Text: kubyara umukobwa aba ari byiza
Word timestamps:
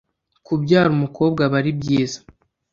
kubyara 0.45 0.87
umukobwa 0.95 1.41
aba 1.47 1.55
ari 1.61 1.71
byiza 1.79 2.19